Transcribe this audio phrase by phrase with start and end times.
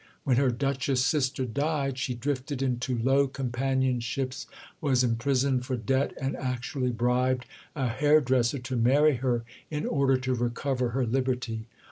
[0.23, 4.47] When her Duchess sister died she drifted into low companionships,
[4.81, 10.33] was imprisoned for debt, and actually bribed a hairdresser to marry her, in order to
[10.33, 11.67] recover her liberty.